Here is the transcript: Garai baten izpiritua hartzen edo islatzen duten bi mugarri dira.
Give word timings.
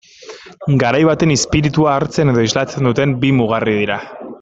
Garai 0.83 1.01
baten 1.09 1.35
izpiritua 1.35 1.95
hartzen 1.99 2.35
edo 2.35 2.47
islatzen 2.49 2.93
duten 2.93 3.19
bi 3.25 3.35
mugarri 3.43 3.81
dira. 3.83 4.05